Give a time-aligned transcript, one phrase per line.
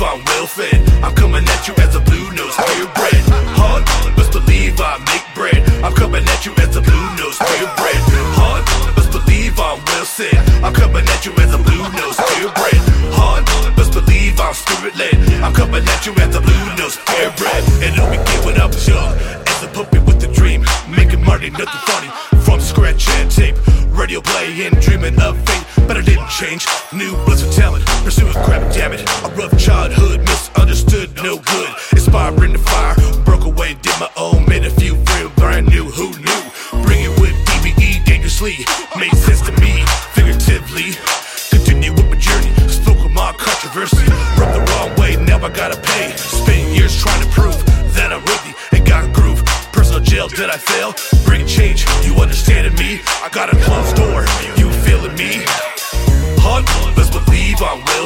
[0.00, 0.80] fed.
[1.04, 3.24] I'm coming at you as a blue nose purebred.
[3.52, 3.84] Hard,
[4.16, 5.60] best believe I make bread.
[5.84, 8.02] I'm coming at you as a blue nose purebred.
[8.40, 8.64] Hard,
[8.96, 10.36] best believe I'm well said.
[10.64, 12.82] I'm coming at you as a blue nose purebred.
[13.12, 13.44] Hard,
[13.76, 15.16] best believe I'm spirit led.
[15.44, 17.64] I'm coming at you as a blue nose purebred.
[17.84, 19.12] And it'll begin when I was young.
[19.46, 22.10] As a puppet with a dream, making money, nothing funny.
[22.40, 23.56] From scratch and tape,
[23.92, 25.89] radio playing, dreaming of fame.
[26.40, 26.66] Change.
[26.94, 29.02] New blitz of talent, pursuing crap, damn it.
[29.02, 31.68] A rough childhood, misunderstood, no good.
[31.92, 35.84] Inspiring the fire, broke away, did my own, made a few real brand new.
[35.84, 36.42] Who knew?
[36.82, 38.56] Bring it with DBE dangerously,
[38.96, 39.84] made sense to me,
[40.16, 40.96] figuratively.
[41.50, 44.08] Continue with my journey, spoke with my controversy.
[44.40, 46.16] Rubbed the wrong way, now I gotta pay.
[46.16, 47.60] Spent years trying to prove
[47.92, 49.44] that I'm worthy and got groove.
[49.76, 50.94] Personal jail, did I fail?
[51.26, 53.02] Bring change, you understanding me?
[53.20, 53.99] I got a closed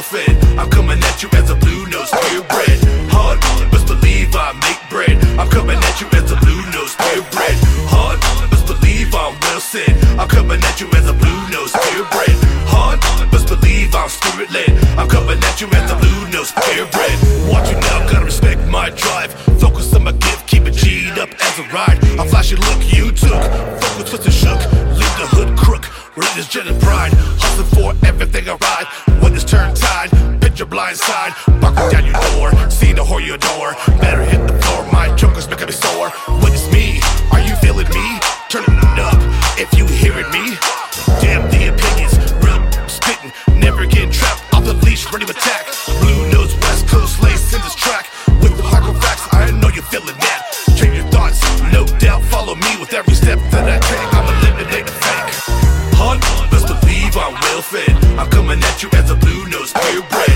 [0.05, 0.37] fed.
[0.59, 2.79] I'm coming at you as a blue nose purebred.
[3.09, 3.41] Hard,
[3.73, 5.17] best believe I make bread.
[5.41, 7.57] I'm coming at you as a blue nose purebred.
[7.89, 9.89] Hard, best believe I'm well said.
[10.21, 12.37] I'm coming at you as a blue nose purebred.
[12.69, 13.01] Hard,
[13.33, 14.69] best believe I'm spirit led.
[14.93, 17.17] I'm coming at you as a blue nose purebred.
[17.49, 19.33] Watch you now, gotta respect my drive.
[19.57, 21.97] Focus on my gift, keep it G'd up as a ride.
[22.21, 23.41] A flashy look you took.
[23.81, 24.61] Focus twist and shook.
[25.01, 25.89] Leave the hood crook.
[26.15, 27.11] Religious and pride.
[27.41, 29.14] Hustling for everything I ride.
[30.55, 31.33] Turn tide, blind side.
[31.59, 32.71] Barking down your door.
[32.71, 33.75] Seeing the whore you adore.
[33.99, 34.87] Better hit the floor.
[34.91, 36.09] My joker's making me sore.
[36.39, 38.19] When it's me, are you feeling me?
[38.47, 39.19] Turn it up
[39.59, 40.55] if you hearing me.
[41.19, 43.33] Damn the opinions, real spitting.
[43.59, 45.67] Never getting trapped off the leash, ready to attack.
[45.99, 48.07] Blue nose, west coast lace in this track.
[48.39, 50.39] With the hardcore facts, I know you're feeling that.
[50.77, 52.23] Change your thoughts, no doubt.
[52.31, 54.07] Follow me with every step that I take.
[54.15, 55.35] I'm eliminating fake.
[55.99, 57.91] Hard, best believe I'm well fed.
[58.15, 60.34] I'm coming at you as a blue nose purebred.